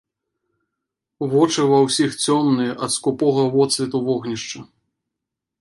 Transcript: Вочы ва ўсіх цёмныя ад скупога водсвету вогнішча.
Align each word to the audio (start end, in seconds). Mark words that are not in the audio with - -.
Вочы 1.33 1.67
ва 1.73 1.77
ўсіх 1.85 2.11
цёмныя 2.25 2.71
ад 2.87 2.91
скупога 2.97 3.47
водсвету 3.57 3.97
вогнішча. 4.09 4.59